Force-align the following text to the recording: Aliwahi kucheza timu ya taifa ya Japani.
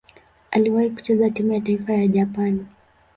Aliwahi 0.51 0.89
kucheza 0.89 1.29
timu 1.29 1.53
ya 1.53 1.61
taifa 1.61 1.93
ya 1.93 2.07
Japani. 2.07 2.65